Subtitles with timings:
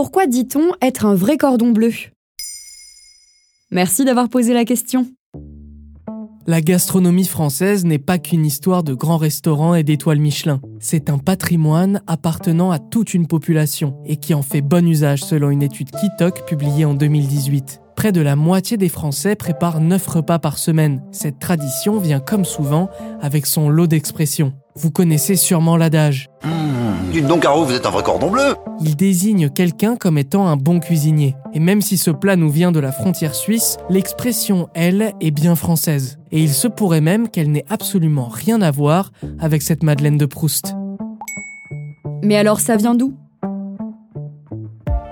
[0.00, 1.90] Pourquoi dit-on être un vrai cordon bleu?
[3.72, 5.08] Merci d'avoir posé la question.
[6.46, 10.60] La gastronomie française n'est pas qu'une histoire de grands restaurants et d'étoiles Michelin.
[10.78, 15.50] C'est un patrimoine appartenant à toute une population et qui en fait bon usage selon
[15.50, 17.80] une étude Kitok publiée en 2018.
[17.96, 21.02] Près de la moitié des Français préparent 9 repas par semaine.
[21.10, 22.88] Cette tradition vient comme souvent
[23.20, 24.52] avec son lot d'expressions.
[24.76, 26.28] Vous connaissez sûrement l'adage.
[26.44, 26.77] Mmh,
[27.10, 30.56] dites donc, Caro, vous êtes un vrai cordon bleu Il désigne quelqu'un comme étant un
[30.56, 31.34] bon cuisinier.
[31.54, 35.54] Et même si ce plat nous vient de la frontière suisse, l'expression, elle, est bien
[35.54, 36.18] française.
[36.32, 40.26] Et il se pourrait même qu'elle n'ait absolument rien à voir avec cette Madeleine de
[40.26, 40.74] Proust.
[42.22, 43.14] Mais alors ça vient d'où?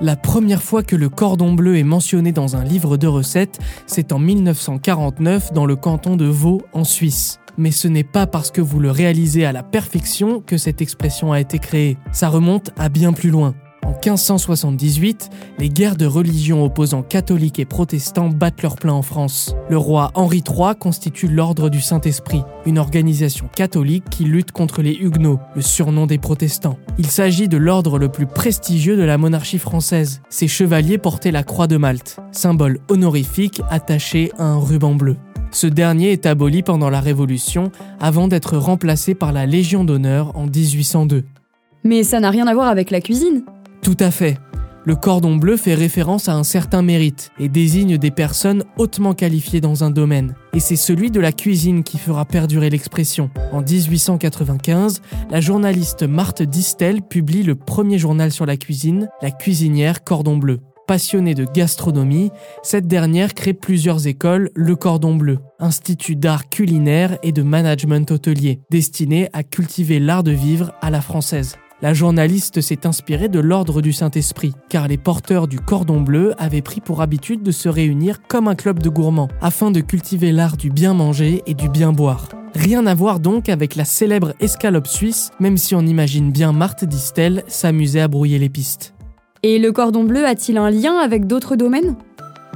[0.00, 4.12] La première fois que le cordon bleu est mentionné dans un livre de recettes, c'est
[4.12, 7.38] en 1949 dans le canton de Vaud, en Suisse.
[7.58, 11.32] Mais ce n'est pas parce que vous le réalisez à la perfection que cette expression
[11.32, 11.98] a été créée.
[12.12, 13.54] Ça remonte à bien plus loin.
[13.84, 15.28] En 1578,
[15.58, 19.56] les guerres de religion opposant catholiques et protestants battent leur plein en France.
[19.68, 24.94] Le roi Henri III constitue l'Ordre du Saint-Esprit, une organisation catholique qui lutte contre les
[24.94, 26.78] Huguenots, le surnom des protestants.
[26.98, 30.22] Il s'agit de l'ordre le plus prestigieux de la monarchie française.
[30.30, 35.16] Ces chevaliers portaient la croix de Malte, symbole honorifique attaché à un ruban bleu.
[35.52, 40.46] Ce dernier est aboli pendant la Révolution avant d'être remplacé par la Légion d'honneur en
[40.46, 41.24] 1802.
[41.84, 43.44] Mais ça n'a rien à voir avec la cuisine.
[43.82, 44.38] Tout à fait.
[44.84, 49.60] Le cordon bleu fait référence à un certain mérite et désigne des personnes hautement qualifiées
[49.60, 50.34] dans un domaine.
[50.54, 53.30] Et c'est celui de la cuisine qui fera perdurer l'expression.
[53.52, 60.02] En 1895, la journaliste Marthe Distel publie le premier journal sur la cuisine, La cuisinière
[60.02, 60.58] Cordon Bleu.
[60.86, 62.32] Passionnée de gastronomie,
[62.64, 68.60] cette dernière crée plusieurs écoles, le Cordon Bleu, institut d'art culinaire et de management hôtelier,
[68.70, 71.56] destiné à cultiver l'art de vivre à la française.
[71.82, 76.62] La journaliste s'est inspirée de l'ordre du Saint-Esprit, car les porteurs du cordon bleu avaient
[76.62, 80.56] pris pour habitude de se réunir comme un club de gourmands, afin de cultiver l'art
[80.56, 82.28] du bien manger et du bien boire.
[82.54, 86.84] Rien à voir donc avec la célèbre escalope suisse, même si on imagine bien Marthe
[86.84, 88.94] Distel s'amuser à brouiller les pistes.
[89.44, 91.96] Et le cordon bleu a-t-il un lien avec d'autres domaines?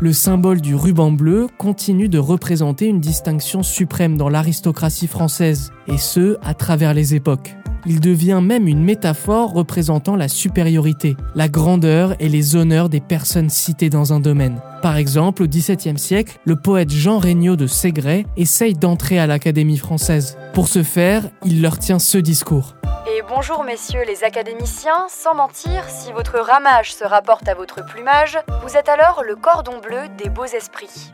[0.00, 5.98] Le symbole du ruban bleu continue de représenter une distinction suprême dans l'aristocratie française, et
[5.98, 7.56] ce, à travers les époques.
[7.84, 13.50] Il devient même une métaphore représentant la supériorité, la grandeur et les honneurs des personnes
[13.50, 14.60] citées dans un domaine.
[14.80, 19.78] Par exemple, au XVIIe siècle, le poète Jean Regnault de Ségret essaye d'entrer à l'Académie
[19.78, 20.38] française.
[20.54, 22.77] Pour ce faire, il leur tient ce discours.
[23.18, 28.38] Et bonjour messieurs les académiciens, sans mentir, si votre ramage se rapporte à votre plumage,
[28.62, 31.10] vous êtes alors le cordon bleu des beaux esprits.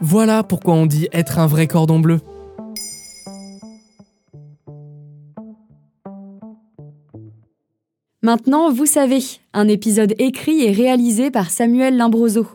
[0.00, 2.20] Voilà pourquoi on dit être un vrai cordon bleu.
[8.22, 9.22] Maintenant, vous savez,
[9.52, 12.48] un épisode écrit et réalisé par Samuel Limbroso.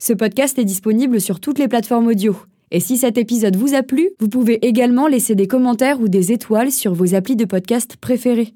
[0.00, 2.34] Ce podcast est disponible sur toutes les plateformes audio.
[2.70, 6.32] Et si cet épisode vous a plu, vous pouvez également laisser des commentaires ou des
[6.32, 8.54] étoiles sur vos applis de podcast préférés.